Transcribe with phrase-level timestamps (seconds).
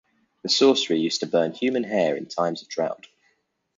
[0.41, 3.07] The sorcerer used to burn human hair in times of drought.